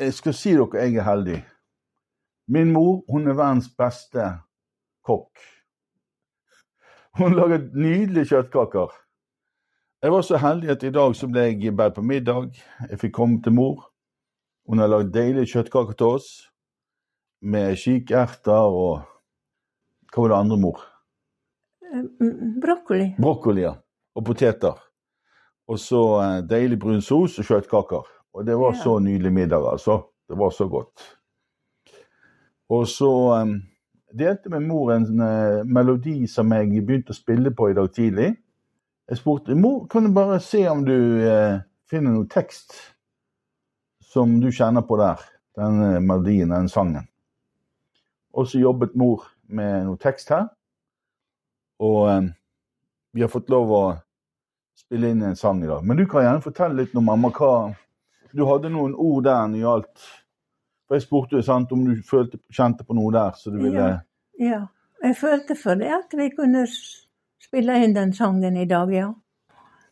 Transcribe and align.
jeg 0.00 0.14
skal 0.14 0.34
si 0.36 0.52
dere 0.56 0.82
jeg 0.84 0.96
er 1.00 1.06
heldig. 1.06 1.40
Min 2.48 2.72
mor 2.72 3.02
hun 3.10 3.26
er 3.28 3.34
verdens 3.34 3.68
beste 3.78 4.28
kokk. 5.06 5.40
Hun 7.16 7.34
lager 7.34 7.64
nydelige 7.72 8.28
kjøttkaker. 8.34 8.92
Jeg 10.02 10.12
var 10.12 10.22
så 10.22 10.36
heldig 10.36 10.70
at 10.70 10.82
i 10.84 10.92
dag 10.92 11.14
så 11.16 11.26
ble 11.26 11.46
jeg 11.48 11.76
bedt 11.76 11.94
på 11.96 12.02
middag. 12.04 12.50
Jeg 12.90 12.98
fikk 13.00 13.14
komme 13.16 13.40
til 13.42 13.56
mor. 13.56 13.88
Hun 14.68 14.78
har 14.78 14.90
lagd 14.92 15.14
deilige 15.14 15.48
kjøttkaker 15.54 15.96
til 15.96 16.18
oss 16.18 16.28
med 17.40 17.76
kikerter 17.80 18.72
og 18.72 19.04
Hva 20.12 20.22
var 20.22 20.30
det 20.30 20.36
andre, 20.36 20.56
mor? 20.56 20.78
Mm, 21.92 22.60
Brokkoli. 22.62 23.08
Brokkoli, 23.20 23.64
ja. 23.66 23.74
Og 24.16 24.24
poteter. 24.24 24.78
Og 25.68 25.80
så 25.82 26.00
eh, 26.22 26.44
deilig 26.46 26.78
brun 26.80 27.02
sos 27.04 27.34
og 27.42 27.48
kjøttkaker. 27.48 28.06
Og 28.36 28.44
det 28.46 28.56
var 28.60 28.74
Ja. 28.74 28.82
så 28.82 28.98
nydelig 29.00 29.32
middag, 29.32 29.64
altså. 29.64 30.02
Det 30.28 30.36
var 30.38 30.50
så 30.50 30.68
godt. 30.68 31.16
Og 32.68 32.86
så 32.88 33.10
um, 33.42 33.62
delte 34.18 34.50
min 34.50 34.66
mor 34.68 34.92
en 34.92 35.06
uh, 35.20 35.64
melodi 35.64 36.26
som 36.28 36.52
jeg 36.52 36.82
begynte 36.86 37.14
å 37.14 37.16
spille 37.16 37.52
på 37.54 37.70
i 37.70 37.76
dag 37.78 37.88
tidlig. 37.94 38.34
Jeg 39.08 39.18
spurte 39.20 39.54
mor, 39.54 39.86
kan 39.86 40.04
du 40.04 40.12
bare 40.12 40.40
se 40.42 40.66
om 40.68 40.84
du 40.84 40.96
uh, 41.22 41.62
finner 41.88 42.12
noe 42.12 42.26
tekst 42.28 42.74
som 44.02 44.40
du 44.42 44.50
kjenner 44.50 44.82
på 44.82 44.98
der, 45.00 45.22
den 45.56 45.80
uh, 45.80 46.00
melodien, 46.02 46.50
den 46.50 46.68
sangen. 46.68 47.06
Og 48.34 48.50
så 48.50 48.60
jobbet 48.60 48.98
mor 48.98 49.24
med 49.48 49.86
noe 49.86 49.96
tekst 49.96 50.28
her. 50.34 50.50
Og 51.80 52.10
um, 52.10 52.28
vi 53.14 53.24
har 53.24 53.32
fått 53.32 53.48
lov 53.48 53.72
å 53.72 53.84
spille 54.76 55.14
inn 55.14 55.22
en 55.24 55.38
sang 55.38 55.62
i 55.64 55.70
dag. 55.70 55.80
Men 55.86 55.96
du 55.96 56.04
kan 56.10 56.26
gjerne 56.26 56.44
fortelle 56.44 56.82
litt 56.82 56.96
om 56.98 57.06
mamma 57.06 57.30
hva 57.32 57.54
Du 58.36 58.44
hadde 58.46 58.70
noen 58.70 58.94
ord 58.94 59.24
der 59.24 59.46
når 59.48 59.62
gjaldt 59.62 60.06
For 60.86 60.96
jeg 60.96 61.02
spurte 61.02 61.42
sant, 61.42 61.72
om 61.72 61.84
du 61.86 62.02
følte, 62.06 62.38
kjente 62.52 62.84
på 62.86 62.94
noe 62.94 63.12
der, 63.12 63.32
så 63.34 63.50
du 63.50 63.58
ville 63.58 63.80
Ja. 63.80 64.00
Ja. 64.38 64.66
Jeg 65.02 65.16
følte 65.16 65.54
for 65.56 65.74
det 65.74 65.90
at 65.92 66.14
vi 66.16 66.28
kunne 66.30 66.66
spille 67.42 67.76
inn 67.84 67.94
den 67.94 68.12
sangen 68.12 68.56
i 68.56 68.64
dag, 68.64 68.92
ja. 68.92 69.08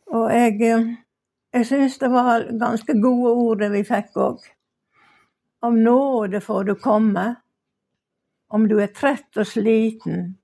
Og 0.07 0.31
jeg, 0.33 0.61
eh, 0.61 0.95
jeg 1.53 1.65
syns 1.65 1.97
det 1.99 2.09
var 2.11 2.47
ganske 2.59 2.95
gode 3.01 3.31
ord 3.31 3.63
vi 3.71 3.83
fikk 3.83 4.17
òg. 4.17 4.39
Av 5.61 5.73
nåde 5.73 6.41
får 6.41 6.63
du 6.63 6.73
komme, 6.75 7.35
om 8.49 8.67
du 8.67 8.79
er 8.79 8.93
trett 8.93 9.37
og 9.37 9.47
sliten, 9.47 10.37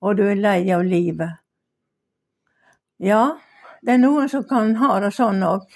og 0.00 0.16
du 0.16 0.24
er 0.28 0.40
lei 0.40 0.70
av 0.72 0.84
livet. 0.84 1.40
Ja, 2.98 3.36
det 3.82 3.96
er 3.96 3.98
noen 3.98 4.28
som 4.28 4.44
kan 4.48 4.76
ha 4.80 4.98
det 5.00 5.12
sånn 5.16 5.42
òg. 5.44 5.66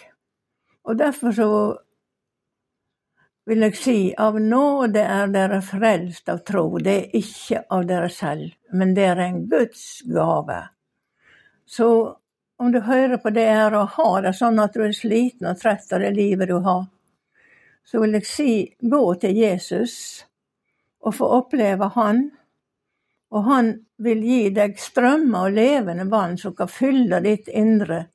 Og 0.88 0.96
derfor 0.96 1.32
så 1.36 1.50
vil 3.48 3.64
jeg 3.64 3.76
si 3.76 3.98
av 4.16 4.38
nåde 4.40 5.02
er 5.04 5.28
dere 5.32 5.60
frelst 5.64 6.28
av 6.32 6.40
tro. 6.48 6.64
Det 6.80 6.94
er 6.94 7.16
ikke 7.16 7.62
av 7.76 7.84
dere 7.88 8.08
selv, 8.12 8.54
men 8.72 8.94
det 8.96 9.04
er 9.08 9.20
en 9.24 9.42
Guds 9.50 9.84
gave. 10.08 10.62
Så 11.68 11.88
om 12.56 12.72
du 12.72 12.80
hører 12.80 13.20
på 13.20 13.32
det 13.36 13.46
her 13.48 13.76
og 13.76 13.96
har 13.98 14.24
det 14.24 14.34
sånn 14.36 14.60
at 14.60 14.76
du 14.76 14.82
er 14.86 14.96
sliten 14.96 15.48
og 15.50 15.60
trett 15.60 15.92
av 15.92 16.00
det 16.04 16.14
livet 16.16 16.48
du 16.48 16.56
har, 16.64 16.86
så 17.84 18.00
vil 18.02 18.16
jeg 18.18 18.28
si 18.28 18.52
gå 18.80 19.02
til 19.20 19.36
Jesus 19.36 19.94
og 21.04 21.14
få 21.20 21.28
oppleve 21.38 21.88
Han. 21.96 22.26
Og 23.32 23.44
Han 23.44 23.72
vil 24.00 24.24
gi 24.24 24.42
deg 24.56 24.80
strømmer 24.80 25.48
og 25.48 25.56
levende 25.56 26.08
vann 26.08 26.36
som 26.40 26.56
kan 26.56 26.68
fylle 26.72 27.20
ditt 27.24 27.48
indre 27.48 28.06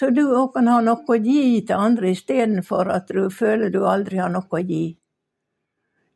så 0.00 0.08
du 0.16 0.22
òg 0.32 0.54
kan 0.54 0.68
ha 0.72 0.78
noe 0.80 1.12
å 1.12 1.16
gi 1.20 1.60
til 1.68 1.76
andre 1.76 2.14
istedenfor 2.14 2.88
at 2.88 3.10
du 3.12 3.26
føler 3.28 3.68
du 3.68 3.82
aldri 3.84 4.16
har 4.16 4.30
noe 4.32 4.48
å 4.48 4.60
gi. 4.64 4.94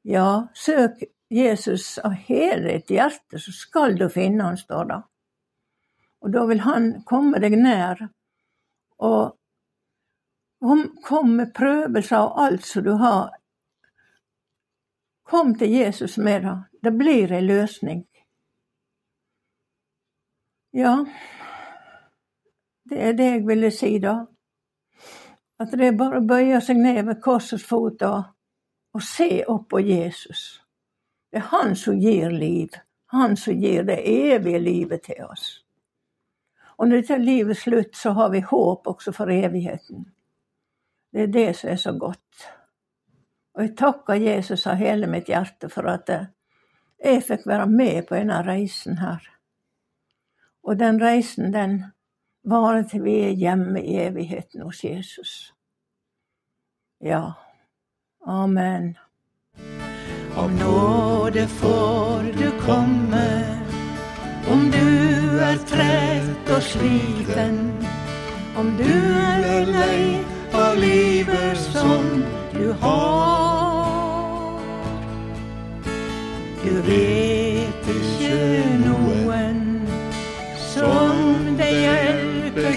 Ja, 0.08 0.46
søk 0.56 1.02
Jesus 1.28 1.98
av 2.00 2.14
hele 2.30 2.78
ditt 2.78 2.94
hjerte, 2.96 3.36
så 3.36 3.52
skal 3.52 3.98
du 4.00 4.06
finne 4.08 4.46
han, 4.46 4.56
står 4.56 4.88
det. 4.88 4.98
Og 6.24 6.32
da 6.32 6.46
vil 6.48 6.64
han 6.64 6.88
komme 7.04 7.42
deg 7.44 7.58
nær, 7.60 8.00
og 9.04 9.36
kom, 11.04 11.36
med 11.36 11.52
prøvelser 11.52 12.22
av 12.22 12.40
alt 12.46 12.64
som 12.64 12.88
du 12.88 12.94
har. 13.04 13.36
Kom 15.28 15.52
til 15.60 15.76
Jesus 15.76 16.16
med 16.16 16.48
det. 16.48 16.56
Det 16.88 16.96
blir 16.96 17.36
ei 17.36 17.44
løsning. 17.44 18.06
Ja, 20.72 21.02
det 22.84 23.02
er 23.02 23.12
det 23.12 23.30
jeg 23.30 23.46
ville 23.46 23.70
si, 23.70 23.98
da. 23.98 24.18
At 25.60 25.72
det 25.72 25.86
er 25.86 25.98
bare 25.98 26.20
å 26.20 26.26
bøye 26.26 26.60
seg 26.60 26.80
ned 26.82 27.04
ved 27.06 27.20
korsets 27.22 27.64
fot 27.64 28.02
og, 28.02 28.24
og 28.94 29.02
se 29.02 29.44
opp 29.48 29.68
på 29.70 29.80
Jesus. 29.80 30.60
Det 31.30 31.40
er 31.40 31.48
Han 31.50 31.76
som 31.76 31.98
gir 31.98 32.30
liv. 32.30 32.74
Han 33.14 33.36
som 33.36 33.54
gir 33.54 33.82
det 33.82 34.00
evige 34.06 34.58
livet 34.58 35.02
til 35.02 35.24
oss. 35.24 35.64
Og 36.76 36.88
når 36.88 36.96
dette 36.96 37.14
er 37.14 37.22
livets 37.22 37.62
slutt, 37.62 37.96
så 37.96 38.10
har 38.12 38.30
vi 38.30 38.40
håp 38.40 38.86
også 38.86 39.12
for 39.14 39.30
evigheten. 39.30 40.08
Det 41.12 41.22
er 41.22 41.26
det 41.26 41.56
som 41.56 41.70
er 41.70 41.76
så 41.76 41.92
godt. 41.92 42.48
Og 43.54 43.62
jeg 43.62 43.76
takker 43.78 44.14
Jesus 44.14 44.66
av 44.66 44.80
hele 44.82 45.06
mitt 45.06 45.30
hjerte 45.30 45.70
for 45.70 45.86
at 45.86 46.10
jeg 46.10 47.22
fikk 47.22 47.46
være 47.46 47.68
med 47.70 48.08
på 48.08 48.16
denne 48.18 48.40
reisen 48.42 48.98
her. 48.98 49.22
Og 50.64 50.78
den 50.78 50.98
reisen, 51.02 51.52
den 51.52 51.84
varer 52.44 52.82
til 52.88 53.04
vi 53.04 53.14
er 53.28 53.30
hjemme 53.30 53.82
i 53.82 53.96
evigheten 54.06 54.62
hos 54.62 54.84
Jesus. 54.84 55.54
Ja. 57.00 57.32
Amen. 58.26 58.96
Av 60.36 60.50
nåde 60.52 61.46
får 61.48 62.22
du 62.38 62.50
komme 62.66 63.26
om 64.52 64.70
du 64.70 65.38
er 65.40 65.58
trett 65.68 66.50
og 66.56 66.62
sliten. 66.62 67.58
Om 68.56 68.72
du 68.78 68.88
er 68.88 69.66
lei 69.68 70.20
av 70.54 70.78
livet 70.78 71.58
som 71.58 72.24
du 72.54 72.72
har. 72.80 73.94
Du 76.64 76.72
vet 76.88 77.92
ikke 77.98 78.34
noen 78.86 79.62
som 80.72 81.56
deg 81.60 81.76
hjelpe 81.84 82.03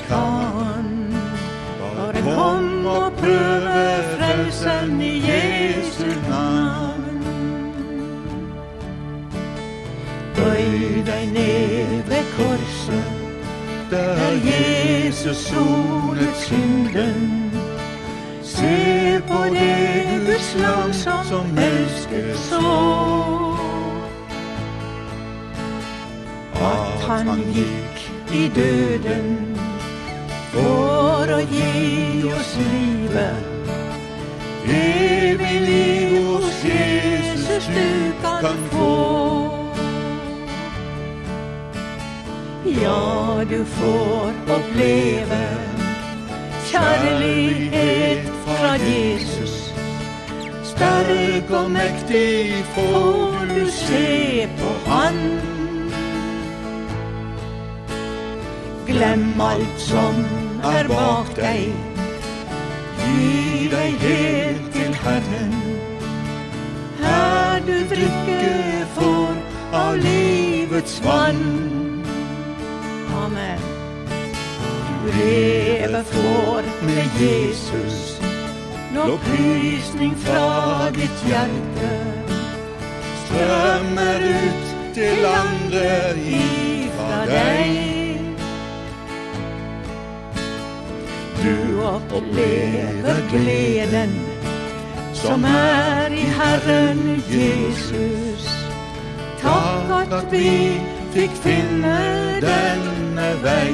kan. 0.08 1.14
Bare 1.80 2.22
kom 2.36 2.86
og 2.86 3.14
prøve 3.14 4.04
frelsen 4.14 5.02
i 5.02 5.14
Jesu 5.30 6.08
navn. 6.30 7.24
Bøy 10.36 11.04
deg 11.06 11.26
ned 11.34 12.04
ved 12.10 12.26
korset, 12.38 13.12
der 13.92 14.18
Jesus 14.52 15.38
sonet 15.38 16.36
synden. 16.36 17.52
Se 18.42 19.22
på 19.28 19.44
det 19.44 20.08
Guds 20.26 20.56
lam 20.62 20.94
som 21.24 21.58
elsker 21.58 22.36
så. 22.36 22.62
At 26.56 27.02
han 27.08 27.28
gikk 27.54 28.12
i 28.34 28.52
døden 28.56 29.47
for 30.54 31.34
å 31.38 31.40
gi 31.52 32.24
oss 32.32 32.52
livet. 32.72 33.44
Evig 34.68 35.60
liv 35.68 36.26
hos 36.28 36.64
Jesus 36.64 37.70
du 37.76 37.90
kan 38.22 38.60
få. 38.72 38.92
Ja, 42.82 43.44
du 43.50 43.64
får 43.66 44.34
oppleve 44.58 45.44
kjærlighet 46.72 48.32
fra 48.46 48.74
Jesus. 48.84 49.74
Sterk 50.64 51.52
og 51.52 51.72
mektig 51.72 52.64
får 52.76 53.46
du 53.56 53.64
se 53.72 54.48
på 54.60 54.74
Han. 54.92 55.57
Glem 58.88 59.42
alt 59.42 59.80
som 59.80 60.16
er 60.64 60.88
bak 60.88 61.32
deg. 61.36 61.74
Gi 63.02 63.68
deg 63.72 63.98
helt 64.04 64.70
til 64.72 64.94
Herren. 65.04 65.56
Her 67.02 67.60
du 67.68 67.76
drikke 67.92 68.86
får 68.96 69.34
av 69.82 69.98
livets 70.06 71.02
vann. 71.04 71.44
Amen. 73.26 73.68
Du 75.04 75.12
leve 75.20 76.04
får 76.14 76.72
med 76.88 77.20
Jesus. 77.20 78.00
Lovprisning 78.96 80.16
fra 80.24 80.90
ditt 80.96 81.28
hjerte 81.28 81.92
strømmer 83.28 84.26
ut 84.32 84.74
til 84.96 85.26
andre 85.26 85.94
ifra 86.40 87.22
deg. 87.30 87.97
Du 91.44 91.82
opplever 91.86 93.30
gleden 93.32 94.20
som 95.14 95.44
er 95.44 96.08
i 96.12 96.26
Herren 96.38 97.24
Jesus. 97.30 98.48
Takk 99.42 100.14
at 100.14 100.32
vi 100.32 100.82
fikk 101.14 101.36
finne 101.44 101.98
denne 102.42 103.28
vei. 103.44 103.74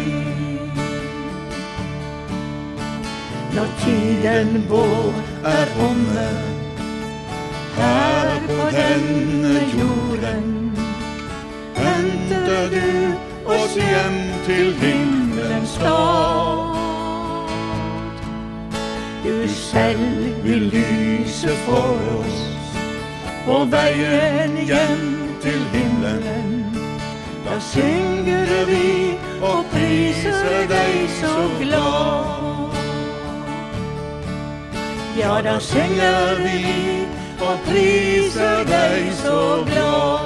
Når 3.56 3.69
tiden 3.86 4.65
vår 4.69 5.13
er 5.45 5.68
omme, 5.88 6.27
her 7.77 8.36
på 8.50 8.68
denne 8.75 9.63
jorden, 9.77 10.51
henter 11.75 12.68
du 12.75 12.92
oss 13.56 13.75
hjem 13.75 14.19
til 14.45 14.75
himmelens 14.83 15.69
stad. 15.69 16.62
Du 19.24 19.48
selv 19.48 20.44
vil 20.44 20.62
lyse 20.62 21.48
for 21.48 21.98
oss 22.20 22.40
på 23.46 23.66
veien 23.72 24.58
hjem 24.58 25.04
til 25.42 25.60
himmelen. 25.74 26.75
Da 27.46 27.60
synger 27.60 28.66
vi 28.68 29.18
og 29.42 29.66
priser 29.72 30.68
deg 30.68 31.08
så 31.22 31.38
glad. 31.62 32.75
Ja, 35.20 35.40
da 35.42 35.60
synger 35.60 36.44
vi 36.44 36.60
og 37.40 37.58
priser 37.70 38.68
deg 38.68 39.14
så 39.24 39.64
glad. 39.72 40.23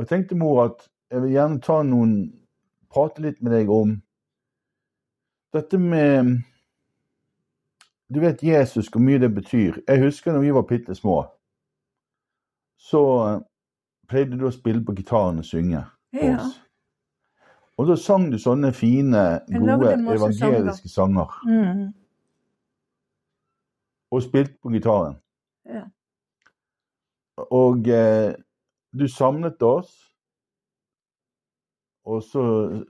Og 0.00 0.04
jeg 0.04 0.08
tenkte, 0.08 0.34
mor, 0.34 0.64
at 0.64 0.88
jeg 1.10 1.22
vil 1.22 1.30
gjerne 1.30 1.60
ta 1.60 1.82
noen 1.84 2.12
Prate 2.88 3.20
litt 3.20 3.42
med 3.44 3.52
deg 3.52 3.68
om 3.68 3.90
dette 5.52 5.76
med 5.78 6.30
Du 8.08 8.22
vet 8.22 8.40
Jesus, 8.42 8.88
hvor 8.88 9.04
mye 9.04 9.20
det 9.20 9.28
betyr. 9.34 9.82
Jeg 9.84 10.00
husker 10.00 10.32
når 10.32 10.40
vi 10.40 10.54
var 10.56 10.64
bitte 10.72 10.96
små, 10.96 11.18
så 12.80 13.04
eh, 13.26 13.36
pleide 14.08 14.40
du 14.40 14.48
å 14.48 14.56
spille 14.56 14.80
på 14.80 14.96
gitaren 14.96 15.44
og 15.44 15.44
synge. 15.44 15.84
for 15.84 16.24
Ja. 16.24 16.48
Og 17.76 17.92
da 17.92 18.00
sang 18.00 18.30
du 18.32 18.40
sånne 18.40 18.72
fine, 18.72 19.28
gode 19.52 19.94
evangeliske 20.16 20.88
sanger. 20.88 21.36
Mm. 21.44 21.90
Og 24.10 24.22
spilte 24.24 24.56
på 24.62 24.72
gitaren. 24.72 25.20
Ja. 25.68 25.84
Og 27.52 27.84
eh, 27.84 28.32
du 28.92 29.08
samlet 29.08 29.62
oss, 29.62 29.90
og 32.10 32.22
så 32.24 32.42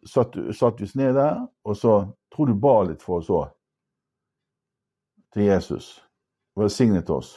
satt, 0.06 0.36
satt 0.56 0.80
vi 0.80 0.86
oss 0.88 0.94
ned 0.96 1.14
der, 1.18 1.42
og 1.66 1.76
så 1.76 1.96
tror 2.32 2.46
du 2.46 2.54
ba 2.62 2.76
litt 2.88 3.02
for 3.02 3.18
oss 3.20 3.30
òg. 3.30 3.50
Til 5.34 5.44
Jesus. 5.50 5.90
Velsignet 6.58 7.10
oss. 7.10 7.34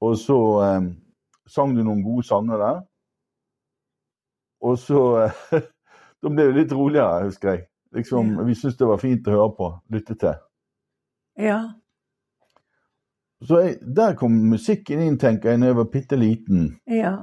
Og 0.00 0.14
så 0.16 0.36
eh, 0.64 0.86
sang 1.48 1.74
du 1.76 1.82
noen 1.84 2.00
gode 2.04 2.24
sanger 2.28 2.60
der. 2.60 2.78
Og 4.64 4.78
så 4.78 5.02
eh, 5.26 5.42
Da 6.20 6.28
ble 6.28 6.50
det 6.50 6.56
litt 6.58 6.72
roligere, 6.76 7.24
husker 7.30 7.54
jeg. 7.54 7.66
Liksom, 7.96 8.34
Ja. 8.36 8.42
Vi 8.44 8.54
syntes 8.54 8.76
det 8.76 8.88
var 8.90 8.98
fint 9.00 9.28
å 9.28 9.32
høre 9.32 9.52
på, 9.56 9.68
lytte 9.90 10.14
til. 10.20 10.34
ja. 11.40 11.60
Så 13.40 13.56
jeg, 13.64 13.78
Der 13.96 14.12
kom 14.20 14.34
musikken 14.50 15.00
inn, 15.00 15.16
tenker 15.18 15.50
jeg, 15.50 15.58
når 15.58 15.66
jeg 15.70 15.76
var 15.76 15.86
bitte 15.92 16.16
liten. 16.20 16.66
Ja. 16.86 17.14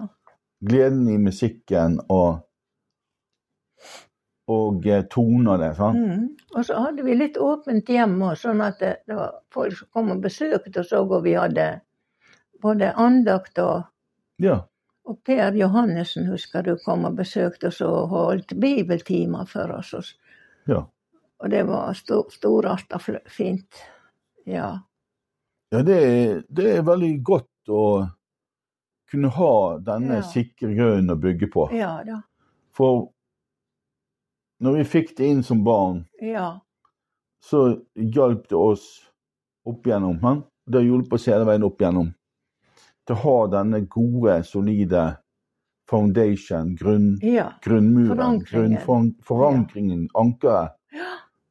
Gleden 0.59 1.07
i 1.09 1.17
musikken 1.21 1.99
og 2.09 2.43
og 4.47 4.85
eh, 4.87 5.03
toner 5.11 5.57
det. 5.57 5.73
sant? 5.75 5.99
Mm. 5.99 6.27
Og 6.55 6.65
så 6.65 6.79
hadde 6.79 7.03
vi 7.03 7.17
litt 7.19 7.37
åpent 7.37 7.89
hjem 7.91 8.15
òg, 8.23 8.37
sånn 8.39 8.63
at 8.63 8.79
det, 8.79 8.93
det 9.07 9.17
var 9.17 9.35
folk 9.53 9.75
som 9.75 9.89
kom 9.93 10.13
og 10.15 10.23
besøkte 10.23 10.81
oss 10.81 10.93
òg, 10.95 11.11
og 11.19 11.25
vi 11.27 11.35
hadde 11.35 11.67
både 12.63 12.93
andakt 12.95 13.59
og 13.63 13.85
Ja. 14.41 14.61
Og 15.07 15.21
Per 15.23 15.55
Johannessen, 15.55 16.25
husker 16.27 16.65
du, 16.65 16.73
kom 16.83 17.05
og 17.07 17.15
besøkte 17.15 17.69
oss 17.69 17.79
og 17.81 18.09
holdt 18.11 18.51
bibeltimer 18.59 19.47
for 19.47 19.71
oss. 19.77 19.93
Og, 19.95 20.03
ja. 20.67 20.81
og 21.39 21.49
det 21.49 21.61
var 21.67 21.93
sto, 21.95 22.25
storarta 22.29 22.99
fint. 22.99 23.79
Ja. 24.45 24.73
ja 25.71 25.83
det, 25.87 25.97
er, 26.03 26.41
det 26.49 26.67
er 26.73 26.83
veldig 26.83 27.13
godt 27.23 27.71
å 27.71 27.85
kunne 29.11 29.29
ha 29.29 29.77
denne 29.79 30.15
Ja. 30.15 30.21
sikre 30.21 30.73
grunnen 30.75 31.09
å 31.09 31.19
bygge 31.19 31.47
på. 31.51 31.69
Ja 31.73 32.03
da. 32.03 32.21
For 32.71 33.09
når 34.61 34.77
vi 34.77 34.83
fikk 34.83 35.15
det 35.17 35.27
inn 35.29 35.43
som 35.43 35.63
barn, 35.63 36.05
Ja. 36.21 36.59
så 37.41 37.81
hjalp 37.95 38.47
det 38.49 38.57
oss 38.57 38.87
opp 39.65 39.83
igjennom. 39.87 40.19
Men 40.21 40.43
Det 40.69 40.81
har 40.81 40.83
hjulpet 40.83 41.13
oss 41.13 41.25
hele 41.27 41.45
veien 41.45 41.63
opp 41.63 41.77
igjennom. 41.79 42.13
Til 43.05 43.15
å 43.15 43.19
ha 43.19 43.47
denne 43.47 43.87
gode, 43.87 44.43
solide 44.43 45.17
foundation, 45.87 46.75
grunn, 46.75 47.17
Ja. 47.21 47.53
grunnmuren, 47.61 48.17
Forankringen. 48.43 48.85
grunn, 48.85 49.15
forankringen, 49.23 50.07
ankeret, 50.13 50.73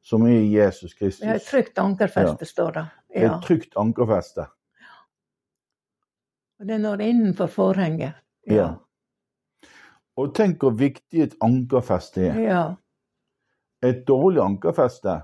som 0.03 0.21
er 0.27 0.41
Jesus 0.45 0.93
Jesus 0.93 1.19
Det 1.19 1.27
er 1.27 1.33
et 1.35 1.41
Kristus. 1.41 1.49
trygt 1.49 1.75
ankerfeste, 1.79 2.45
står 2.45 2.73
det. 2.73 2.85
Ja. 3.15 3.37
et 3.37 3.41
trygt 3.43 3.73
ankerfeste. 3.75 4.47
Og 6.59 6.67
det 6.67 6.77
når 6.81 7.01
innenfor 7.05 7.49
forhenget. 7.53 8.17
Ja. 8.49 8.73
Og 10.17 10.33
tenk 10.35 10.63
hvor 10.63 10.73
viktig 10.77 11.21
et 11.27 11.35
ankerfeste 11.45 12.29
er. 12.31 12.39
Ja. 12.41 12.61
Et 13.85 14.01
dårlig 14.07 14.41
ankerfeste 14.41 15.19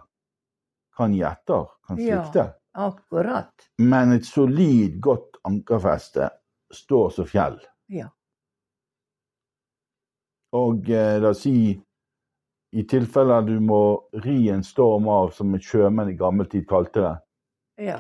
kan 0.98 1.16
gjetter, 1.18 1.72
kan 1.88 1.98
svikte. 1.98 2.44
Ja. 2.52 2.60
Akkurat. 2.74 3.70
Men 3.78 4.14
et 4.14 4.26
solid, 4.26 5.00
godt 5.02 5.38
ankerfeste 5.46 6.30
står 6.74 7.10
som 7.18 7.28
fjell. 7.30 7.58
Ja. 7.94 8.08
Og 10.54 10.90
eh, 10.90 11.18
la 11.22 11.34
oss 11.34 11.44
si 11.46 11.74
i 12.74 12.86
tilfeller 12.90 13.46
du 13.46 13.60
må 13.62 13.82
ri 14.24 14.50
en 14.50 14.64
storm 14.66 15.06
av, 15.10 15.30
som 15.38 15.54
sjømenn 15.62 16.10
i 16.14 16.18
gammel 16.18 16.50
tid 16.50 16.66
kalte 16.70 17.06
det, 17.06 17.14
Ja. 17.90 18.00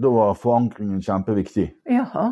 Da 0.00 0.10
var 0.14 0.34
forankringen 0.38 1.02
kjempeviktig. 1.04 1.66
Jaha. 1.90 2.30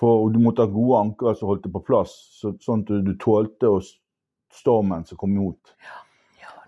For 0.00 0.30
du 0.32 0.38
måtte 0.40 0.64
ha 0.64 0.70
gode 0.72 1.00
ankere 1.04 1.34
som 1.36 1.50
holdt 1.50 1.64
det 1.66 1.72
på 1.74 1.82
plass, 1.84 2.12
så, 2.40 2.54
sånn 2.62 2.84
at 2.86 2.92
du 3.04 3.12
tålte 3.20 3.68
stormen 4.54 5.04
som 5.08 5.18
kom 5.20 5.34
imot. 5.36 5.74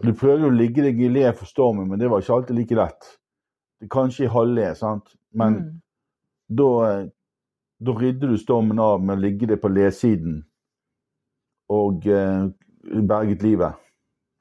Og 0.01 0.05
Du 0.09 0.13
prøvde 0.19 0.49
å 0.51 0.55
ligge 0.55 0.83
deg 0.85 1.01
i 1.01 1.09
le 1.09 1.33
for 1.33 1.47
stormen, 1.49 1.89
men 1.89 1.99
det 2.03 2.11
var 2.11 2.21
ikke 2.21 2.35
alltid 2.37 2.57
like 2.59 2.77
lett. 2.77 3.09
Kanskje 3.91 4.27
i 4.27 4.33
halvle, 4.33 4.75
sant? 4.77 5.15
men 5.33 5.55
Mm. 5.55 5.81
da, 6.51 6.69
eh, 6.91 7.07
da 7.81 7.93
rydder 7.93 8.29
du 8.29 8.37
stormen 8.37 8.79
av 8.79 9.01
med 9.03 9.17
å 9.17 9.21
ligge 9.23 9.47
deg 9.49 9.61
på 9.63 9.71
lesiden 9.73 10.43
og 11.71 12.07
eh, 12.07 12.49
berget 13.09 13.43
livet. 13.43 13.75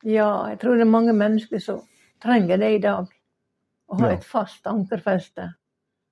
Ja, 0.04 0.48
jeg 0.50 0.60
tror 0.60 0.76
det 0.76 0.82
er 0.82 0.92
mange 0.92 1.14
mennesker 1.14 1.60
som 1.62 1.82
trenger 2.22 2.58
det 2.58 2.72
i 2.76 2.82
dag. 2.84 3.08
Å 3.92 4.00
ha 4.00 4.08
Ja. 4.10 4.14
et 4.18 4.24
fast 4.24 4.64
ankerfeste 4.66 5.54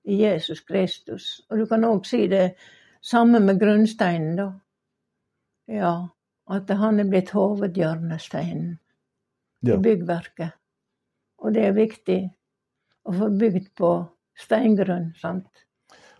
i 0.04 0.16
Jesus 0.22 0.60
Kristus. 0.60 1.40
Og 1.50 1.58
du 1.58 1.66
kan 1.66 1.84
òg 1.84 2.06
si 2.06 2.26
det 2.28 2.54
samme 3.02 3.40
med 3.40 3.60
grunnsteinen, 3.60 4.36
da. 4.36 4.52
Ja, 5.70 5.92
at 6.50 6.70
han 6.70 7.00
er 7.00 7.04
blitt 7.10 7.30
hovedhjørnesteinen 7.30 8.78
Ja. 9.62 9.74
i 9.76 9.78
byggverket. 9.82 10.52
Og 11.38 11.54
det 11.54 11.64
er 11.64 11.72
viktig 11.72 12.30
å 13.06 13.12
få 13.16 13.28
bygd 13.38 13.74
på 13.76 13.90
steingrunn, 14.36 15.12
sant. 15.20 15.46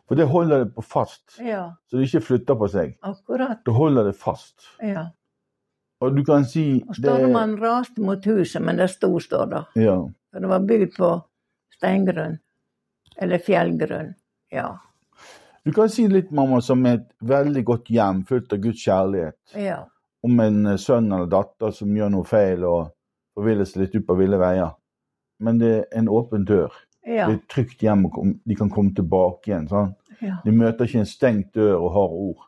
For 0.09 0.15
det 0.19 0.27
holder 0.29 0.65
det 0.65 0.75
på 0.75 0.83
fast, 0.83 1.39
Ja, 1.39 1.73
så 1.89 1.97
det 1.99 2.09
ikke 2.09 2.21
flytter 2.27 2.55
på 2.59 2.69
seg. 2.69 2.97
akkurat. 3.03 3.65
Det 3.65 3.75
holder 3.75 4.05
det 4.05 4.17
fast. 4.17 4.63
Ja. 4.83 5.07
Og 6.01 6.17
du 6.17 6.25
kan 6.25 6.45
si 6.45 6.83
Og 6.89 6.97
stormen 6.97 7.59
raste 7.61 8.01
mot 8.01 8.25
huset, 8.25 8.63
men 8.63 8.77
det 8.77 8.91
sto, 8.91 9.19
står 9.21 9.45
det. 9.51 9.65
ja, 9.85 9.97
For 10.33 10.41
det 10.41 10.49
var 10.49 10.59
bygd 10.61 10.97
på 10.97 11.23
steingrunn. 11.77 12.39
Eller 13.21 13.39
fjellgrunn. 13.39 14.15
Ja. 14.50 14.79
Du 15.65 15.73
kan 15.77 15.91
si 15.93 16.07
litt, 16.09 16.31
mamma, 16.31 16.61
som 16.65 16.87
et 16.89 17.09
veldig 17.21 17.65
godt 17.69 17.91
hjem 17.93 18.23
fullt 18.29 18.53
av 18.57 18.62
Guds 18.65 18.85
kjærlighet. 18.87 19.39
Ja. 19.61 19.83
Om 20.25 20.41
en 20.41 20.61
eh, 20.73 20.79
sønn 20.81 21.12
eller 21.12 21.29
datter 21.31 21.75
som 21.77 21.93
gjør 21.97 22.12
noe 22.15 22.29
feil 22.29 22.65
og 22.65 22.95
forviller 23.37 23.69
seg 23.69 23.85
litt 23.85 23.97
ut 23.99 24.07
på 24.09 24.17
ville 24.19 24.41
veier. 24.41 24.73
Men 25.41 25.61
det 25.61 25.73
er 25.79 25.85
en 26.00 26.09
åpen 26.12 26.47
dør. 26.49 26.73
Ja. 27.05 27.27
Det 27.27 27.33
er 27.33 27.37
et 27.39 27.49
trygt 27.53 27.85
hjem, 27.85 28.07
og 28.09 28.33
de 28.45 28.57
kan 28.57 28.73
komme 28.73 28.93
tilbake 28.97 29.53
igjen. 29.53 29.69
Sånn. 29.71 29.93
ja. 30.21 30.39
De 30.45 30.53
møter 30.53 30.89
ikke 30.89 31.05
en 31.05 31.09
stengt 31.09 31.53
dør 31.57 31.77
og 31.79 31.93
harde 31.95 32.23
ord, 32.27 32.47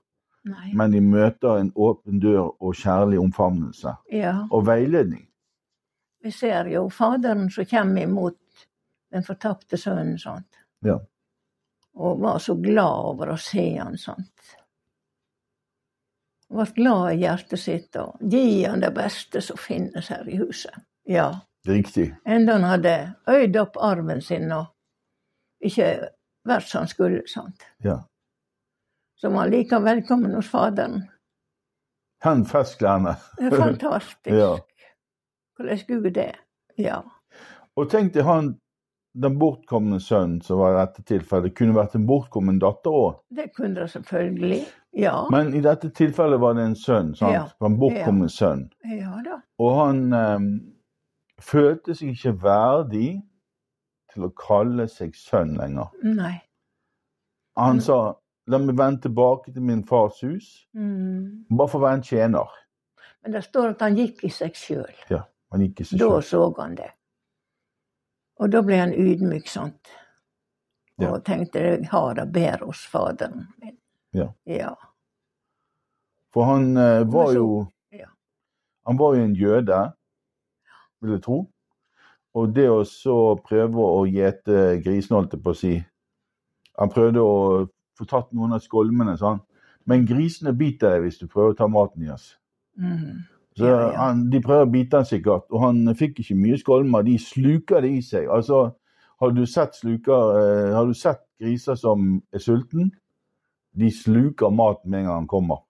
Nei. 0.48 0.72
men 0.76 0.92
de 0.92 1.00
møter 1.04 1.60
en 1.60 1.70
åpen 1.72 2.20
dør 2.20 2.50
og 2.50 2.74
kjærlig 2.76 3.20
omfavnelse. 3.22 3.96
Ja. 4.12 4.34
Og 4.50 4.66
veiledning. 4.68 5.24
Vi 6.22 6.30
ser 6.30 6.68
jo 6.70 6.86
Faderen 6.92 7.48
som 7.50 7.66
kommer 7.66 8.04
imot 8.04 8.38
den 9.12 9.24
fortapte 9.26 9.76
sønnen, 9.80 10.18
sant. 10.20 10.61
Ja. 10.84 10.98
Og 11.94 12.20
var 12.22 12.38
så 12.40 12.54
glad 12.56 13.04
over 13.12 13.34
å 13.34 13.38
se 13.40 13.64
han, 13.78 13.98
sånt. 14.00 14.52
Ble 16.52 16.66
glad 16.76 17.14
i 17.14 17.20
hjertet 17.22 17.60
sitt 17.60 17.96
og 18.00 18.18
gi 18.32 18.64
han 18.64 18.82
det 18.84 18.90
beste 18.96 19.40
som 19.44 19.56
finnes 19.60 20.08
her 20.12 20.28
i 20.28 20.36
huset. 20.40 20.74
Ja. 21.08 21.30
Riktig. 21.68 22.10
Enda 22.26 22.56
han 22.58 22.66
hadde 22.66 22.94
øyd 23.30 23.56
opp 23.60 23.76
arven 23.80 24.20
sin 24.24 24.50
og 24.52 24.66
ikke 25.64 25.86
vært 26.48 26.66
som 26.68 26.82
han 26.82 26.90
skulle. 26.90 27.22
sant? 27.30 27.62
Ja. 27.84 28.00
Så 29.16 29.30
var 29.30 29.44
han 29.46 29.52
like 29.54 29.78
velkommen 29.80 30.34
hos 30.34 30.48
Faderen. 30.50 31.04
Han 32.22 32.42
er 32.42 33.56
fantastisk 33.56 34.26
Ja. 34.42 34.56
hvordan 35.56 35.78
Gud 35.88 36.16
er. 36.16 36.36
Ja. 36.78 37.00
Og 37.76 37.90
tenk 37.90 38.12
deg 38.14 38.24
han, 38.26 38.56
den 39.14 39.38
bortkomne 39.38 39.98
sønnen 40.00 40.40
som 40.42 40.58
var 40.58 40.72
i 40.74 40.86
dette 40.86 41.02
tilfellet, 41.04 41.54
kunne 41.54 41.74
vært 41.76 41.94
en 41.98 42.06
bortkommen 42.08 42.58
datter 42.62 42.90
òg. 42.96 43.18
Det 43.30 43.50
kunne 43.56 43.74
det 43.82 43.90
selvfølgelig. 43.92 44.62
Ja. 44.96 45.26
Men 45.30 45.54
i 45.56 45.60
dette 45.64 45.90
tilfellet 45.90 46.40
var 46.40 46.54
det 46.54 46.64
en 46.64 46.74
sønn, 46.76 47.14
sant? 47.16 47.32
Ja. 47.34 47.46
En 47.66 47.76
bortkommen 47.80 48.28
sønn. 48.32 48.70
Ja 48.88 49.18
da. 49.24 49.38
Og 49.60 49.76
han 49.78 50.00
eh, 50.12 50.38
følte 51.40 51.94
seg 51.96 52.14
ikke 52.16 52.34
verdig 52.42 53.10
til 54.12 54.26
å 54.28 54.32
kalle 54.36 54.88
seg 54.92 55.14
sønn 55.16 55.54
lenger. 55.60 55.92
Nei. 56.04 56.40
Han 57.56 57.76
Mm. 57.76 57.80
sa 57.80 58.14
la 58.48 58.58
meg 58.58 58.76
vende 58.76 59.00
tilbake 59.02 59.52
til 59.52 59.62
min 59.62 59.84
fars 59.84 60.20
hus, 60.20 60.66
Mm. 60.74 61.44
bare 61.50 61.68
for 61.68 61.78
å 61.80 61.82
være 61.82 61.94
en 61.94 62.02
tjener. 62.02 62.48
Men 63.22 63.32
det 63.32 63.44
står 63.44 63.68
at 63.70 63.80
han 63.80 63.96
gikk 63.96 64.24
i 64.24 64.28
seg 64.28 64.52
sjøl. 64.54 64.94
Ja, 65.10 65.22
han 65.52 65.60
gikk 65.60 65.80
i 65.80 65.84
seg 65.84 65.98
Da 65.98 66.20
så 66.20 66.54
han 66.58 66.74
det. 66.74 66.90
Og 68.42 68.50
da 68.50 68.62
ble 68.66 68.80
han 68.80 68.94
ydmyk, 68.98 69.46
sant. 69.50 69.92
Og 71.02 71.22
tenkte 71.26 71.62
jeg 71.62 71.86
har 71.90 72.14
det 72.18 72.28
bedre 72.34 72.68
hos 72.68 72.82
Faderen 72.90 73.46
min. 73.62 73.76
Ja. 74.14 74.28
Ja. 74.46 74.74
For 76.32 76.46
han 76.48 76.76
eh, 76.76 77.02
var 77.08 77.32
jo 77.36 77.46
ja. 77.90 78.08
Han 78.86 78.98
var 78.98 79.16
jo 79.16 79.24
en 79.24 79.34
jøde, 79.36 79.80
vil 81.00 81.14
jeg 81.16 81.22
tro. 81.24 81.38
Og 82.34 82.52
det 82.56 82.68
å 82.72 82.82
så 82.88 83.16
prøve 83.44 83.84
å 83.84 84.04
gjete 84.08 84.82
grisen, 84.84 85.16
holdt 85.16 85.36
jeg 85.36 85.44
på 85.44 85.52
å 85.52 85.58
si 85.58 85.72
Han 86.80 86.88
prøvde 86.88 87.20
å 87.20 87.66
få 87.98 88.06
tatt 88.08 88.30
noen 88.32 88.56
av 88.56 88.62
skolmene, 88.64 89.12
sa 89.20 89.34
han. 89.34 89.42
Men 89.84 90.06
grisene 90.08 90.54
biter 90.56 90.94
deg 90.94 91.02
hvis 91.04 91.18
du 91.20 91.26
prøver 91.26 91.52
å 91.52 91.58
ta 91.58 91.66
maten 91.68 92.06
deres. 92.06 92.30
Mm. 92.80 93.26
Så. 93.56 93.68
Han, 93.96 94.30
De 94.30 94.40
prøver 94.40 94.64
å 94.64 94.70
bite 94.72 95.02
han 95.02 95.08
sikkert, 95.08 95.44
og 95.52 95.60
han 95.66 95.82
fikk 95.96 96.22
ikke 96.22 96.36
mye 96.38 96.58
skolmer. 96.60 97.04
De 97.04 97.18
sluker 97.20 97.84
det 97.84 97.90
i 97.98 98.00
seg. 98.04 98.30
Altså, 98.32 98.70
Har 99.22 99.30
du 99.30 99.44
sett, 99.46 99.76
sluker, 99.78 100.32
eh, 100.34 100.72
har 100.74 100.86
du 100.86 100.94
sett 100.98 101.20
griser 101.38 101.76
som 101.78 102.22
er 102.34 102.40
sulten? 102.42 102.88
De 103.78 103.90
sluker 103.90 104.50
mat 104.50 104.80
med 104.84 104.98
en 104.98 105.06
gang 105.06 105.14
han 105.14 105.28
kommer. 105.30 105.60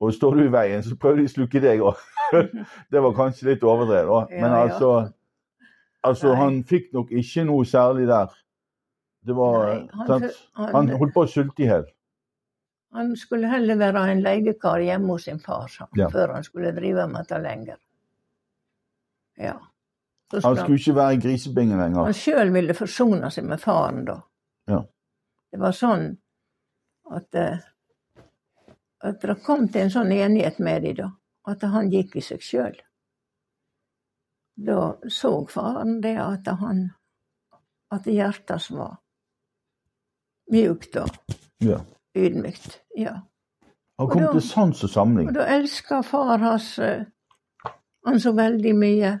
Og 0.00 0.12
står 0.14 0.34
du 0.36 0.42
i 0.44 0.52
veien, 0.52 0.82
så 0.82 0.96
prøver 1.00 1.22
de 1.22 1.30
å 1.30 1.32
sluke 1.32 1.62
deg 1.64 1.80
òg. 1.80 2.02
det 2.92 3.00
var 3.02 3.16
kanskje 3.16 3.48
litt 3.48 3.64
overdrevet. 3.64 4.28
Ja, 4.30 4.42
Men 4.42 4.52
ja. 4.52 4.60
altså, 4.66 4.90
altså. 6.04 6.34
Han 6.36 6.60
fikk 6.68 6.92
nok 6.92 7.10
ikke 7.10 7.46
noe 7.48 7.64
særlig 7.66 8.04
der. 8.10 8.36
Det 9.26 9.36
var 9.36 9.64
Nei, 9.64 9.80
han, 9.94 10.28
han, 10.60 10.74
Han 10.74 10.92
holdt 11.00 11.16
på 11.16 11.24
å 11.24 11.30
sulte 11.30 11.64
i 11.64 11.70
hjel. 11.70 11.88
Han 12.92 13.16
skulle 13.16 13.48
heller 13.50 13.76
være 13.76 14.04
en 14.12 14.22
leiekar 14.24 14.80
hjemme 14.80 15.12
hos 15.12 15.24
sin 15.28 15.38
far 15.38 15.68
han, 15.78 15.88
Ja. 15.96 16.08
før 16.10 16.32
han 16.34 16.44
skulle 16.44 16.72
drive 16.72 17.06
med 17.08 17.26
det 17.28 17.42
lenger. 17.42 17.76
Ja. 19.36 19.58
Han 20.32 20.56
skulle 20.56 20.76
ikke 20.78 20.94
være 20.94 21.14
i 21.14 21.20
grisebingen 21.22 21.78
lenger. 21.78 22.04
Han 22.04 22.14
sjøl 22.16 22.50
ville 22.52 22.74
forsone 22.76 23.30
seg 23.32 23.44
med 23.48 23.60
faren 23.60 24.04
da. 24.04 24.18
Ja. 24.68 24.82
Det 25.52 25.60
var 25.60 25.72
sånn 25.72 26.18
at, 27.10 27.34
eh, 27.34 27.58
at 29.00 29.20
det 29.20 29.38
kom 29.44 29.68
til 29.68 29.82
en 29.86 29.90
sånn 29.94 30.12
enighet 30.12 30.58
med 30.58 30.82
dem 30.82 30.96
da, 30.96 31.10
at 31.48 31.62
han 31.62 31.88
gikk 31.90 32.16
i 32.16 32.20
seg 32.20 32.40
sjøl. 32.44 32.76
Da 34.58 34.96
så 35.08 35.32
faren 35.48 36.00
det 36.02 36.16
at 36.18 36.46
han 36.60 36.90
at 37.90 38.04
hjertet 38.04 38.70
var 38.74 38.98
mjukt 40.52 40.96
og 40.96 41.08
Ja. 41.60 41.78
Ydmykt. 42.26 42.80
Ja. 42.98 43.14
Han 43.98 44.08
kom 44.08 44.22
da- 44.22 44.32
til 44.32 44.42
sans 44.42 44.84
og 44.84 44.90
samling. 44.90 45.28
Og 45.28 45.34
da 45.34 45.46
elska 45.56 46.00
far 46.02 46.38
hans 46.38 46.78
eh, 46.78 47.04
han 48.06 48.20
så 48.20 48.32
veldig 48.32 48.74
mye 48.76 49.20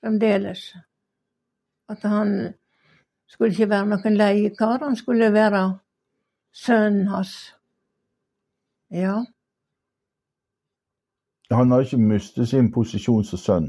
fremdeles. 0.00 0.74
At 1.88 2.02
han 2.02 2.54
skulle 3.28 3.50
ikke 3.50 3.68
være 3.70 3.86
noen 3.86 4.16
leiekar, 4.16 4.78
han 4.84 4.96
skulle 4.96 5.32
være 5.32 5.78
sønnen 6.54 7.06
hans. 7.08 7.54
Ja, 8.90 9.24
Han 11.50 11.70
har 11.70 11.80
ikke 11.80 11.96
mistet 11.96 12.48
sin 12.48 12.72
posisjon 12.72 13.24
som 13.24 13.38
sønn 13.40 13.68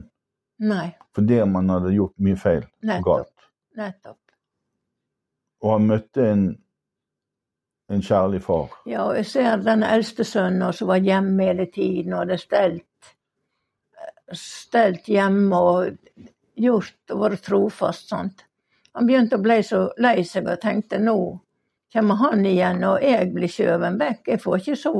nei, 0.60 0.90
fordi 1.16 1.38
man 1.48 1.70
hadde 1.72 1.94
gjort 1.96 2.14
mye 2.20 2.36
feil 2.40 2.64
og 2.66 2.88
nettopp. 2.90 3.06
galt. 3.06 3.46
nettopp. 3.80 4.18
Og 5.64 5.72
han 5.78 5.88
møtte 5.88 6.26
en, 6.32 6.44
en 7.90 8.02
kjærlig 8.06 8.42
far. 8.46 8.70
Ja, 8.86 9.08
og 9.08 9.18
jeg 9.18 9.26
ser 9.26 9.64
den 9.66 9.84
eldste 9.84 10.26
sønnen 10.28 10.74
som 10.74 10.92
var 10.92 11.02
hjemme 11.02 11.50
hele 11.50 11.66
tiden 11.74 12.14
og 12.14 12.24
hadde 12.24 12.38
stelt, 12.38 13.14
stelt 14.38 15.10
hjemme 15.10 15.58
og 15.58 16.24
gjort 16.60 17.14
og 17.16 17.24
vært 17.26 17.46
trofast. 17.48 18.12
Sant? 18.14 18.46
Han 18.94 19.10
begynte 19.10 19.40
å 19.40 19.44
bli 19.44 19.62
så 19.66 19.88
lei 19.98 20.20
seg 20.28 20.50
og 20.50 20.62
tenkte 20.62 21.02
nå 21.02 21.20
kommer 21.94 22.16
han 22.22 22.46
igjen, 22.46 22.84
og 22.86 23.02
jeg 23.02 23.32
blir 23.34 23.50
skjøvet 23.50 23.98
vekk. 23.98 24.28
Jeg 24.28 24.42
får 24.44 24.60
ikke 24.60 24.78
så 24.78 24.96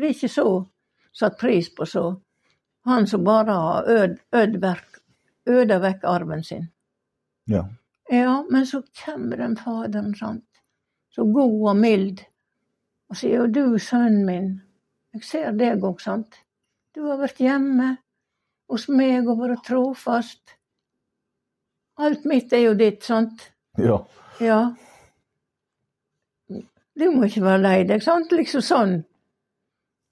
Blir 0.00 0.14
ikke 0.14 0.30
så 0.32 0.44
satt 1.12 1.34
pris 1.36 1.66
på 1.76 1.84
så. 1.84 2.04
Han 2.88 3.06
som 3.06 3.24
bare 3.24 3.52
har 3.52 3.88
ød, 3.92 4.14
øda 5.44 5.78
vekk 5.82 6.06
arven 6.08 6.44
sin. 6.44 6.70
Ja. 7.44 7.66
Ja, 8.08 8.38
men 8.48 8.64
så 8.66 8.80
kommer 9.04 9.36
den 9.36 9.58
faderen, 9.60 10.14
sant. 10.16 10.46
Så 11.10 11.26
god 11.26 11.70
og 11.72 11.76
mild. 11.76 12.22
Og 13.10 13.18
sier 13.18 13.42
jo 13.42 13.48
du, 13.50 13.78
sønnen 13.82 14.22
min, 14.26 14.50
jeg 15.14 15.26
ser 15.26 15.56
deg 15.58 15.82
òg, 15.82 15.98
sant. 16.02 16.38
Du 16.94 17.02
har 17.08 17.18
vært 17.18 17.40
hjemme 17.42 17.96
hos 18.70 18.86
meg 18.90 19.26
og 19.26 19.42
vært 19.42 19.64
trofast. 19.66 20.54
Alt 22.00 22.24
mitt 22.30 22.52
er 22.54 22.64
jo 22.68 22.76
ditt, 22.78 23.02
sant. 23.04 23.50
ja. 23.78 23.98
Ja. 24.40 24.60
Du 27.00 27.06
må 27.12 27.26
ikke 27.26 27.42
være 27.44 27.60
lei 27.62 27.78
deg, 27.88 28.02
sant. 28.04 28.32
Liksom 28.32 28.62
sånn. 28.64 28.94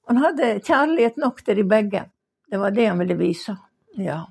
Han 0.09 0.21
hadde 0.23 0.59
kjærlighet 0.65 1.19
nok 1.21 1.43
til 1.45 1.59
de 1.61 1.65
begge. 1.69 2.03
Det 2.49 2.61
var 2.61 2.73
det 2.77 2.87
han 2.89 3.01
ville 3.01 3.17
vise. 3.19 3.55
Ja. 4.01 4.23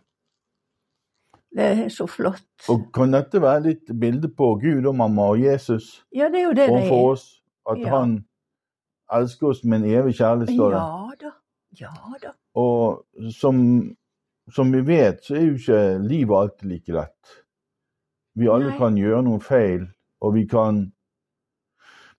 Det 1.58 1.66
er 1.66 1.88
så 1.90 2.06
flott. 2.06 2.44
Og 2.70 2.84
kan 2.94 3.16
dette 3.16 3.40
være 3.42 3.64
litt 3.72 3.90
bilde 4.00 4.30
på 4.30 4.52
Gud 4.62 4.86
og 4.86 4.94
mamma 5.00 5.24
og 5.34 5.40
Jesus 5.42 6.04
Ja, 6.14 6.28
det 6.30 6.44
er 6.44 6.44
jo 6.44 6.54
det 6.54 6.68
det 6.70 6.84
er. 6.86 6.92
oss? 6.94 7.24
At 7.70 7.80
Ja. 7.82 7.90
han 7.98 8.12
elsker 9.12 9.48
oss 9.50 9.64
med 9.64 9.82
en 9.82 9.90
evig 9.90 10.14
kjærlighet, 10.20 10.54
står 10.54 10.76
det. 10.76 10.82
Ja 10.84 11.10
da. 11.24 11.32
Ja 11.80 11.94
da. 12.24 12.32
Og 12.56 13.06
som, 13.32 13.58
som 14.54 14.72
vi 14.74 14.82
vet, 14.88 15.24
så 15.26 15.36
er 15.36 15.46
jo 15.48 15.58
ikke 15.58 15.82
livet 16.08 16.38
alltid 16.38 16.70
like 16.70 16.94
lett. 16.94 17.34
Vi 18.38 18.48
alle 18.48 18.70
Nei. 18.70 18.78
kan 18.78 18.96
gjøre 18.98 19.24
noe 19.26 19.40
feil, 19.42 19.88
og 20.22 20.34
vi 20.38 20.46
kan 20.46 20.92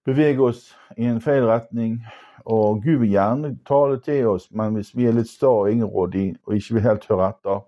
bevege 0.06 0.42
oss 0.42 0.74
i 0.96 1.04
en 1.06 1.20
feil 1.20 1.46
retning. 1.46 2.00
Og 2.48 2.82
Gud 2.82 2.98
vil 3.04 3.10
gjerne 3.12 3.58
tale 3.68 4.00
til 4.00 4.26
oss, 4.26 4.48
men 4.50 4.74
hvis 4.74 4.94
vi 4.96 5.06
er 5.06 5.12
litt 5.12 5.28
sta 5.28 5.46
og 5.48 5.70
ingerådige 5.70 6.36
og 6.46 6.54
ikke 6.56 6.74
vil 6.78 6.82
helt 6.88 7.04
høre 7.10 7.28
etter, 7.28 7.60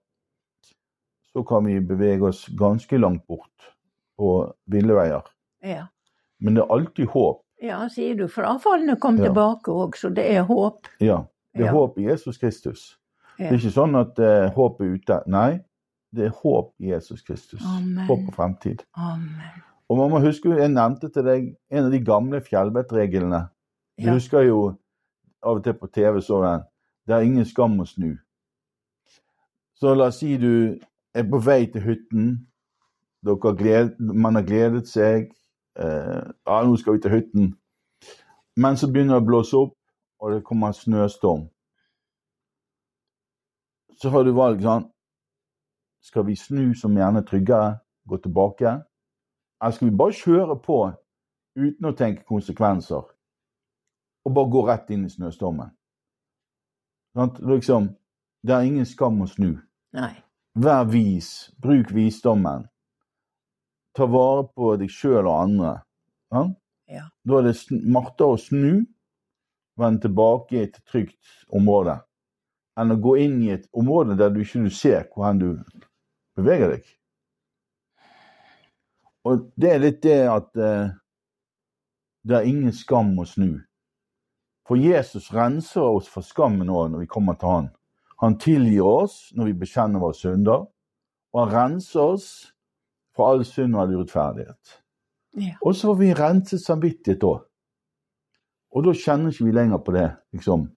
så 1.33 1.43
kan 1.47 1.65
vi 1.67 1.79
bevege 1.81 2.23
oss 2.29 2.47
ganske 2.59 2.99
langt 2.99 3.27
bort 3.27 3.71
på 4.19 4.53
ville 4.67 4.95
veier. 4.95 5.23
Ja. 5.63 5.87
Men 6.41 6.55
det 6.57 6.63
er 6.65 6.73
alltid 6.75 7.07
håp. 7.13 7.43
ja, 7.63 7.83
sier 7.89 8.15
du. 8.17 8.27
Frafallene 8.29 8.97
kom 9.01 9.17
Ja. 9.19 9.25
tilbake 9.29 9.69
òg, 9.71 9.95
så 9.97 10.09
det 10.15 10.25
er 10.31 10.43
håp. 10.45 10.87
Ja, 11.01 11.25
det 11.55 11.63
er 11.63 11.67
Ja. 11.67 11.73
håp 11.73 11.99
i 11.99 12.03
Jesus 12.09 12.39
Kristus. 12.39 12.97
Det 13.39 13.47
er 13.49 13.53
ikke 13.59 13.73
sånn 13.73 13.95
at 14.01 14.19
eh, 14.19 14.51
håp 14.55 14.81
er 14.81 14.95
ute. 14.97 15.23
Nei, 15.27 15.61
det 16.13 16.27
er 16.27 16.31
håp 16.31 16.73
i 16.81 16.89
Jesus 16.91 17.23
Kristus. 17.23 17.63
Amen. 17.65 18.07
Håp 18.07 18.21
på 18.29 18.33
fremtid. 18.35 18.83
Amen. 18.97 19.63
Og 19.91 19.97
man 19.99 20.11
må 20.11 20.21
huske, 20.21 20.49
jeg 20.57 20.71
nevnte 20.71 21.09
til 21.13 21.23
deg 21.25 21.57
en 21.71 21.85
av 21.85 21.91
de 21.91 22.01
gamle 22.01 22.41
fjellvettreglene. 22.41 23.49
Du 23.99 24.07
Ja. 24.07 24.13
husker 24.15 24.41
jo 24.47 24.77
av 25.43 25.57
og 25.57 25.65
til 25.65 25.73
på 25.75 25.91
TV 25.93 26.21
så 26.21 26.43
den. 26.43 26.65
Det 27.07 27.15
er 27.17 27.21
ingen 27.21 27.45
skam 27.45 27.79
å 27.81 27.87
snu. 27.87 28.19
Så 29.75 29.95
la 29.97 30.07
oss 30.07 30.19
si 30.21 30.37
du 30.37 30.79
er 31.15 31.27
på 31.31 31.41
vei 31.45 31.65
til 31.73 31.85
hytten. 31.85 32.31
Dere 33.27 33.55
gled, 33.57 33.99
man 34.01 34.39
har 34.39 34.47
gledet 34.47 34.89
seg. 34.89 35.31
Eh, 35.79 36.23
ja, 36.47 36.61
nå 36.65 36.77
skal 36.81 36.97
vi 36.97 37.03
til 37.05 37.15
hytten. 37.15 37.51
Men 38.57 38.77
så 38.77 38.89
begynner 38.91 39.19
det 39.19 39.25
å 39.25 39.29
blåse 39.29 39.57
opp, 39.57 39.77
og 40.21 40.35
det 40.35 40.45
kommer 40.45 40.71
en 40.71 40.79
snøstorm. 40.79 41.47
Så 44.01 44.11
har 44.11 44.25
du 44.25 44.33
valg, 44.37 44.63
sånn. 44.65 44.89
Skal 46.01 46.25
vi 46.27 46.37
snu 46.37 46.73
som 46.75 46.97
gjerne 46.97 47.23
tryggere, 47.29 47.79
gå 48.09 48.17
tilbake? 48.25 48.79
Eller 49.61 49.77
skal 49.77 49.91
vi 49.91 49.97
bare 50.01 50.17
kjøre 50.17 50.57
på 50.65 50.83
uten 51.61 51.91
å 51.91 51.97
tenke 51.97 52.25
konsekvenser? 52.29 53.05
og 54.25 54.35
bare 54.35 54.51
gå 54.51 54.65
rett 54.69 54.91
inn 54.95 55.07
i 55.07 55.13
snøstormen. 55.13 55.71
Sånn, 57.17 57.33
Liksom, 57.51 57.89
det 58.47 58.55
er 58.55 58.67
ingen 58.69 58.87
skam 58.87 59.23
å 59.25 59.29
snu. 59.29 59.57
Nei. 59.97 60.13
Vær 60.59 60.85
vis, 60.91 61.51
bruk 61.63 61.93
visdommen. 61.95 62.67
Ta 63.95 64.07
vare 64.11 64.49
på 64.55 64.75
deg 64.81 64.91
sjøl 64.91 65.23
og 65.23 65.37
andre. 65.45 65.75
Ja? 66.35 66.43
Ja. 66.91 67.05
Da 67.23 67.39
er 67.39 67.47
det 67.47 67.57
smartere 67.61 68.35
å 68.35 68.41
snu, 68.41 68.81
vende 69.79 70.05
tilbake 70.07 70.57
i 70.57 70.65
et 70.67 70.81
trygt 70.91 71.47
område, 71.55 72.01
enn 72.79 72.95
å 72.95 72.99
gå 72.99 73.15
inn 73.23 73.39
i 73.47 73.53
et 73.55 73.69
område 73.71 74.19
der 74.19 74.35
du 74.35 74.43
ikke 74.43 74.67
ser 74.75 75.07
hvor 75.13 75.29
hen 75.29 75.39
du 75.39 75.49
beveger 76.39 76.75
deg. 76.75 76.91
Og 79.31 79.51
det 79.61 79.71
er 79.71 79.83
litt 79.83 80.03
det 80.03 80.21
at 80.33 80.57
eh, 80.57 80.91
det 82.27 82.37
er 82.37 82.49
ingen 82.49 82.73
skam 82.75 83.13
å 83.21 83.27
snu. 83.29 83.61
For 84.67 84.81
Jesus 84.81 85.31
renser 85.35 85.85
oss 85.85 86.09
for 86.11 86.27
skammen 86.27 86.71
òg 86.71 86.93
når 86.93 87.05
vi 87.05 87.11
kommer 87.11 87.39
til 87.39 87.55
Han. 87.55 87.69
Han 88.21 88.37
tilgir 88.39 88.85
oss 88.85 89.31
når 89.37 89.51
vi 89.51 89.59
bekjenner 89.63 90.03
våre 90.03 90.17
synder, 90.17 90.67
og 91.33 91.41
han 91.41 91.53
renser 91.55 92.01
oss 92.03 92.27
for 93.17 93.31
all 93.31 93.45
synd 93.49 93.77
og 93.77 93.85
all 93.85 93.95
urettferdighet. 93.97 94.77
Ja. 95.41 95.55
Og 95.63 95.77
så 95.79 95.89
får 95.89 95.99
vi 96.01 96.11
renset 96.19 96.63
samvittighet 96.63 97.23
da. 97.23 97.37
Og 98.71 98.87
da 98.87 98.95
kjenner 98.95 99.33
ikke 99.33 99.47
vi 99.49 99.55
lenger 99.55 99.83
på 99.83 99.95
det, 99.97 100.09
liksom. 100.37 100.69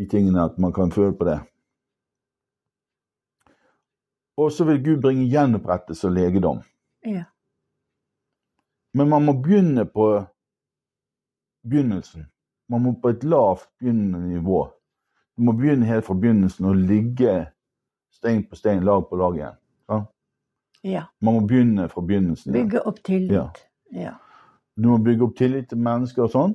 De 0.00 0.06
tingene 0.08 0.44
at 0.46 0.58
man 0.62 0.72
kan 0.72 0.92
føle 0.92 1.12
på 1.16 1.26
det. 1.28 1.40
Og 4.40 4.52
så 4.52 4.64
vil 4.64 4.80
Gud 4.84 5.02
bringe 5.02 5.28
gjenopprettelse 5.28 6.08
og 6.08 6.14
legedom. 6.16 6.62
Ja. 7.04 7.26
Men 8.96 9.10
man 9.10 9.26
må 9.26 9.34
begynne 9.42 9.84
på 9.84 10.06
begynnelsen. 11.66 12.30
Man 12.70 12.82
må 12.86 12.94
på 13.02 13.12
et 13.12 13.24
lavt 13.24 13.68
begynnende 13.78 14.22
nivå. 14.28 14.64
Du 15.36 15.46
må 15.46 15.54
begynne 15.56 15.88
helt 15.88 16.06
fra 16.06 16.14
begynnelsen 16.14 16.68
og 16.68 16.80
ligge 16.90 17.34
stein 18.14 18.42
på 18.48 18.58
stein, 18.58 18.84
lag 18.84 19.06
på 19.08 19.16
lag 19.16 19.38
igjen. 19.38 19.56
Ja? 19.88 20.00
ja. 20.82 21.04
Man 21.20 21.38
må 21.38 21.46
begynne 21.48 21.88
fra 21.88 22.02
begynnelsen. 22.04 22.52
igjen. 22.52 22.68
Bygge 22.68 22.84
opp 22.90 23.00
tillit. 23.06 23.32
Ja. 23.32 23.46
Ja. 23.90 24.12
Du 24.76 24.88
må 24.88 24.98
bygge 25.04 25.26
opp 25.26 25.36
tillit 25.38 25.70
til 25.70 25.80
mennesker 25.80 26.26
og 26.26 26.34
sånn. 26.34 26.54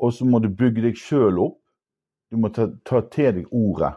Og 0.00 0.14
så 0.14 0.26
må 0.26 0.40
du 0.42 0.48
bygge 0.50 0.88
deg 0.88 0.98
sjøl 0.98 1.38
opp. 1.42 1.60
Du 2.30 2.38
må 2.40 2.50
ta, 2.54 2.68
ta 2.86 3.02
til 3.14 3.40
deg 3.40 3.52
ordet. 3.54 3.92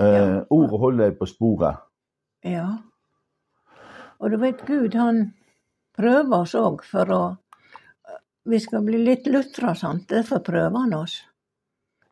Eh. 0.00 0.38
Ordet 0.48 0.78
holder 0.80 1.10
deg 1.10 1.18
på 1.18 1.28
sporet. 1.28 1.84
ja. 2.44 2.70
Og 4.22 4.30
du 4.30 4.36
vet, 4.38 4.60
Gud 4.66 4.94
han 4.94 5.32
prøver 5.98 6.44
oss 6.44 6.54
òg 6.54 6.84
for 6.86 7.10
å 7.10 7.22
Vi 8.46 8.58
skal 8.58 8.82
bli 8.82 8.98
litt 8.98 9.26
lutra, 9.30 9.74
sant. 9.78 10.08
Derfor 10.10 10.40
prøver 10.42 10.74
han 10.74 10.94
oss. 10.98 11.20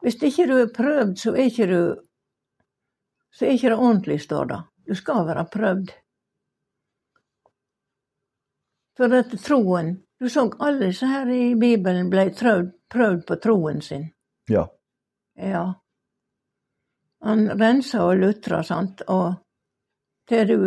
Hvis 0.00 0.16
ikke 0.24 0.46
du 0.48 0.54
er 0.58 0.70
prøvd, 0.74 1.16
så 1.18 1.34
er 1.34 1.48
ikke 1.50 1.66
du 1.70 1.80
Så 3.32 3.46
er 3.46 3.52
ikke 3.54 3.68
det 3.70 3.78
ordentlig, 3.78 4.20
står 4.20 4.44
det. 4.50 4.60
Du 4.88 4.94
skal 4.94 5.26
være 5.26 5.44
prøvd. 5.52 5.90
For 8.98 9.08
dette 9.08 9.38
troen 9.38 10.00
Du 10.20 10.28
så 10.28 10.50
alle 10.58 10.86
disse 10.90 11.06
her 11.06 11.28
i 11.32 11.54
Bibelen 11.54 12.10
ble 12.10 12.26
prøvd, 12.36 12.72
prøvd 12.92 13.22
på 13.26 13.36
troen 13.40 13.80
sin. 13.80 14.10
Ja. 14.50 14.66
Ja. 15.38 15.62
Han 17.24 17.46
renser 17.60 18.02
og 18.04 18.18
lutrer, 18.20 18.62
sant, 18.62 19.00
og 19.08 19.38
til 20.28 20.48
du 20.48 20.64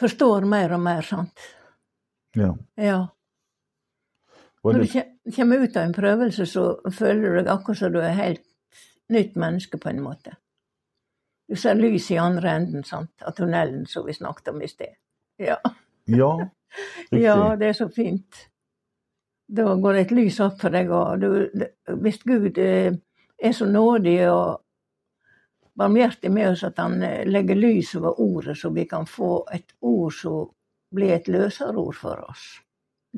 forstår 0.00 0.48
mer 0.50 0.74
og 0.74 0.82
mer, 0.82 1.02
sant. 1.06 1.46
ja. 2.34 2.50
Ja. 2.74 2.98
Når 4.72 4.82
du 4.84 5.32
kommer 5.36 5.62
ut 5.62 5.76
av 5.76 5.86
en 5.86 5.94
prøvelse, 5.94 6.46
så 6.46 6.66
føler 6.92 7.22
du 7.28 7.38
deg 7.40 7.52
akkurat 7.52 7.78
som 7.78 7.94
du 7.94 8.00
er 8.02 8.16
helt 8.18 8.44
nytt 9.12 9.36
menneske, 9.38 9.78
på 9.78 9.92
en 9.92 10.02
måte. 10.02 10.34
Du 11.48 11.54
ser 11.56 11.78
lys 11.78 12.10
i 12.10 12.18
andre 12.18 12.56
enden 12.58 12.84
sant, 12.84 13.12
av 13.22 13.36
tunnelen, 13.36 13.86
som 13.86 14.06
vi 14.06 14.16
snakket 14.16 14.50
om 14.50 14.62
i 14.62 14.70
sted. 14.70 14.98
Ja. 15.38 15.60
ja. 16.10 16.34
Ja, 17.14 17.54
det 17.56 17.68
er 17.70 17.76
så 17.78 17.86
fint. 17.88 18.48
Da 19.46 19.76
går 19.78 19.94
det 19.94 20.00
et 20.00 20.14
lys 20.16 20.40
opp 20.42 20.58
for 20.60 20.74
deg, 20.74 20.90
og 20.90 21.22
du, 21.22 21.62
hvis 22.02 22.18
Gud 22.26 22.58
eh, 22.58 22.90
er 23.38 23.54
så 23.54 23.68
nådig 23.70 24.18
og 24.28 24.66
barmhjertig 25.78 26.32
med 26.32 26.50
oss 26.50 26.64
at 26.66 26.80
han 26.82 26.98
eh, 27.06 27.22
legger 27.28 27.58
lys 27.58 27.94
over 28.00 28.20
ordet, 28.20 28.56
så 28.58 28.72
vi 28.74 28.84
kan 28.90 29.06
få 29.06 29.46
et 29.54 29.76
ord 29.80 30.12
som 30.12 30.50
blir 30.96 31.14
et 31.16 31.28
løsere 31.28 31.76
ord 31.78 31.96
for 31.96 32.26
oss, 32.30 32.44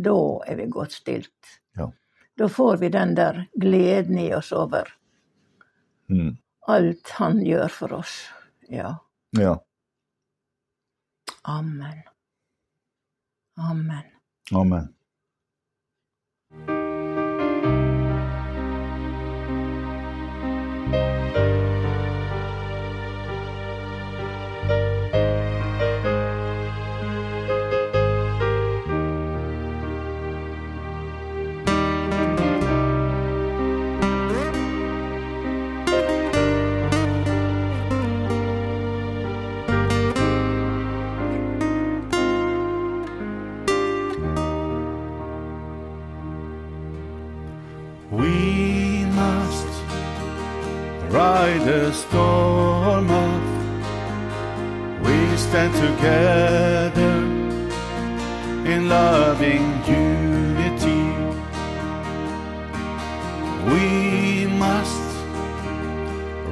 da 0.04 0.14
er 0.46 0.56
vi 0.56 0.66
godt 0.70 0.92
stilt. 0.92 1.54
Ja. 1.76 1.88
Da 2.38 2.48
får 2.48 2.76
vi 2.82 2.88
den 2.94 3.16
der 3.18 3.44
gleden 3.60 4.18
i 4.18 4.30
oss 4.34 4.52
over 4.52 4.94
Mm. 6.08 6.36
alt 6.68 7.10
han 7.18 7.42
gjør 7.44 7.68
for 7.68 7.92
oss. 7.92 8.30
Ja. 8.70 8.94
ja. 9.36 9.58
Amen. 11.44 11.98
Amen. 13.56 14.04
Amen. 14.54 14.94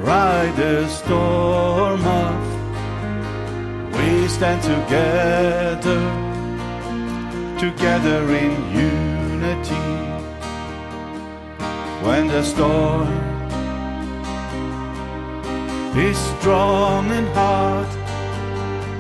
Ride 0.02 0.54
the 0.56 0.88
storm 0.88 2.04
of. 2.04 2.46
We 3.94 4.28
stand 4.28 4.62
together, 4.62 6.00
together 7.58 8.34
in 8.34 8.52
unity 8.74 9.96
when 12.06 12.28
the 12.28 12.42
storm 12.42 13.08
is 15.96 16.16
strong 16.38 17.10
and 17.10 17.26
hard, 17.28 17.88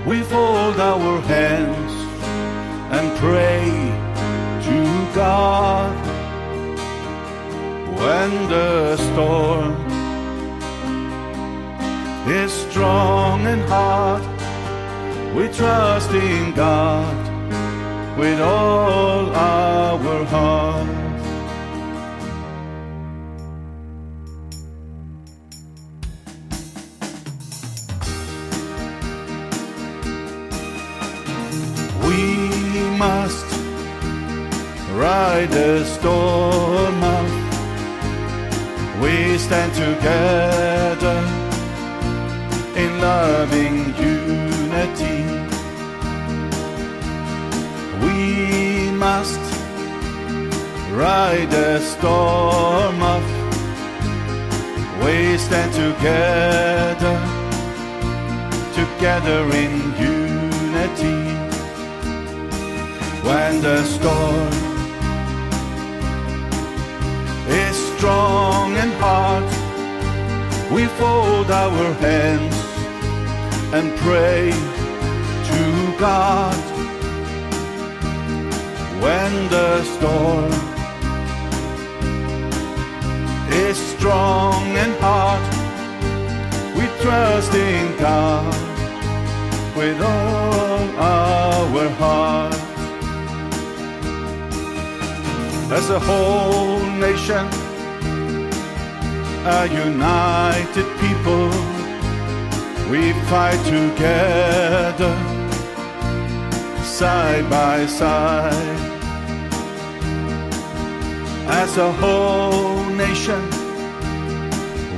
we 0.06 0.22
fold 0.22 0.80
our 0.80 1.20
hands 1.20 1.92
and 2.96 3.06
pray 3.18 3.64
to 4.66 4.78
God. 5.14 5.94
When 8.00 8.30
the 8.48 8.96
storm 8.96 9.85
is 12.28 12.52
strong 12.52 13.46
and 13.46 13.62
hard, 13.68 14.22
we 15.34 15.46
trust 15.48 16.10
in 16.10 16.52
God 16.54 18.18
with 18.18 18.40
all 18.40 19.30
our 19.30 20.24
heart. 20.24 20.88
We 32.04 32.98
must 32.98 33.46
ride 34.94 35.50
the 35.50 35.84
storm 35.84 37.04
out. 37.04 37.42
We 39.00 39.38
stand 39.38 39.72
together 39.74 40.85
loving 43.26 43.76
unity. 44.12 45.20
We 48.04 48.90
must 49.06 49.44
ride 51.02 51.48
the 51.58 51.80
storm 51.92 52.98
of. 53.14 53.24
We 55.04 55.38
stand 55.46 55.72
together, 55.84 57.16
together 58.80 59.40
in 59.62 59.72
unity 60.14 61.20
when 63.28 63.52
the 63.60 63.78
storm 63.94 64.52
is 67.64 67.76
strong 67.92 68.68
and 68.82 68.92
hard, 69.04 69.46
we 70.74 70.82
fold 71.00 71.50
our 71.50 71.92
hands 72.06 72.65
and 73.72 73.96
pray 73.98 74.50
to 75.50 75.98
God. 75.98 76.56
When 79.02 79.32
the 79.48 79.82
storm 79.84 80.52
is 83.50 83.76
strong 83.76 84.62
and 84.76 84.92
hard, 85.00 85.42
we 86.76 86.86
trust 87.02 87.54
in 87.54 87.96
God 87.98 88.54
with 89.76 90.00
all 90.00 90.88
our 90.98 91.88
heart. 92.00 92.54
As 95.72 95.90
a 95.90 95.98
whole 95.98 96.80
nation, 97.06 97.46
a 99.44 99.66
united 99.66 100.86
people, 101.00 101.75
we 102.90 103.12
fight 103.28 103.60
together, 103.64 105.12
side 106.84 107.48
by 107.50 107.84
side. 107.86 108.80
As 111.48 111.76
a 111.78 111.90
whole 111.92 112.84
nation, 112.84 113.42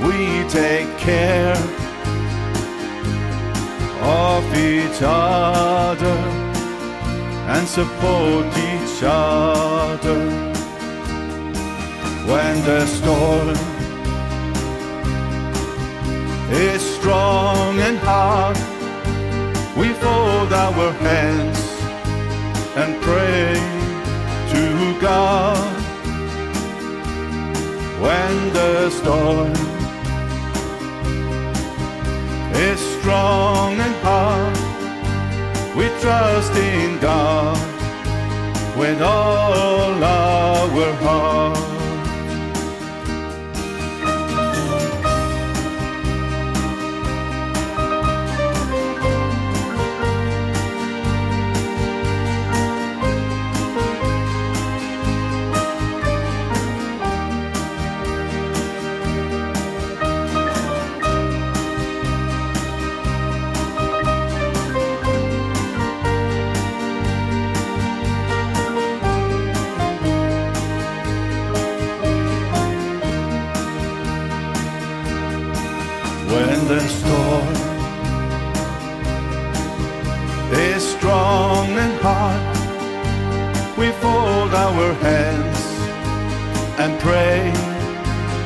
we 0.05 0.47
take 0.49 0.89
care 0.97 1.57
of 4.01 4.43
each 4.55 5.01
other 5.01 6.17
and 7.53 7.67
support 7.67 8.45
each 8.69 9.01
other 9.03 10.19
when 12.27 12.63
the 12.65 12.85
storm 12.85 13.78
is 16.51 16.81
strong 16.81 17.79
and 17.79 17.97
hard. 17.99 18.57
We 19.77 19.93
fold 19.93 20.51
our 20.51 20.91
hands 20.93 21.59
and 22.75 23.01
pray 23.01 23.53
to 24.53 24.99
God 24.99 25.79
when 28.01 28.53
the 28.53 28.89
storm 28.89 29.53
is 32.55 32.79
strong 32.99 33.73
and 33.79 33.95
hard. 34.03 34.57
We 35.77 35.87
trust 36.01 36.53
in 36.55 36.99
God 36.99 37.57
with 38.77 39.01
all 39.01 40.03
our 40.03 40.93
heart. 41.03 41.68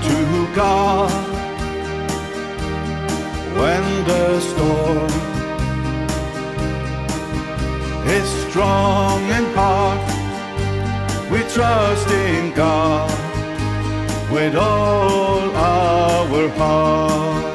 To 0.07 0.55
God. 0.55 1.11
When 3.59 3.83
the 4.09 4.39
storm 4.39 5.11
is 8.17 8.27
strong 8.45 9.21
and 9.37 9.47
hard, 9.55 10.01
we 11.31 11.39
trust 11.55 12.09
in 12.09 12.53
God 12.53 13.09
with 14.31 14.55
all 14.55 15.41
our 15.55 16.49
heart 16.59 17.53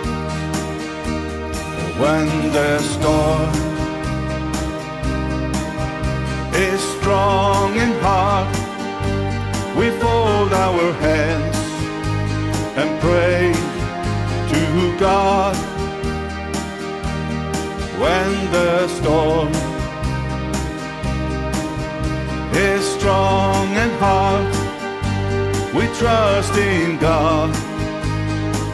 when 1.98 2.26
the 2.52 2.78
storm 2.78 3.50
is 6.54 6.80
strong 6.96 7.76
and 7.76 7.94
hard, 8.00 8.57
we 9.78 9.90
fold 9.90 10.52
our 10.52 10.92
hands 10.94 11.56
and 12.80 13.00
pray 13.00 13.52
to 14.52 14.98
God. 14.98 15.56
When 18.02 18.30
the 18.50 18.88
storm 18.88 19.52
is 22.54 22.84
strong 22.96 23.66
and 23.82 23.92
hard, 24.02 24.48
we 25.76 25.84
trust 26.00 26.54
in 26.56 26.98
God 26.98 27.50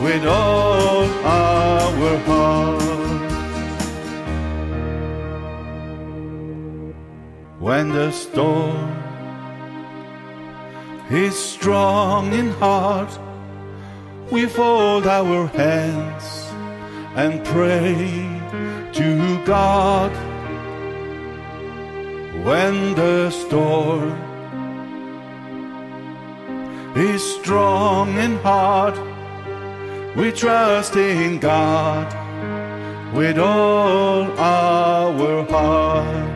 with 0.00 0.24
all 0.26 1.04
our 1.24 2.18
heart. 2.28 2.84
when 7.64 7.88
the 7.88 8.10
storm 8.10 9.03
is 11.14 11.38
strong 11.38 12.32
and 12.32 12.50
hard, 12.54 13.08
we 14.32 14.46
fold 14.46 15.06
our 15.06 15.46
hands 15.48 16.24
and 17.14 17.44
pray 17.44 18.26
to 18.92 19.44
God. 19.44 20.10
When 22.44 22.94
the 22.94 23.30
storm 23.30 24.12
is 26.96 27.22
strong 27.36 28.10
and 28.18 28.36
hard, 28.40 28.98
we 30.16 30.32
trust 30.32 30.96
in 30.96 31.38
God 31.38 32.06
with 33.14 33.38
all 33.38 34.24
our 34.38 35.44
heart. 35.44 36.33